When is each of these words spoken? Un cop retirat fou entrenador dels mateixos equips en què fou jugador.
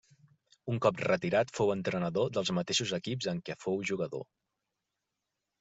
Un 0.71 0.79
cop 0.85 1.01
retirat 1.07 1.53
fou 1.57 1.73
entrenador 1.75 2.33
dels 2.37 2.53
mateixos 2.61 2.95
equips 3.01 3.29
en 3.35 3.45
què 3.51 3.57
fou 3.67 3.81
jugador. 3.91 4.29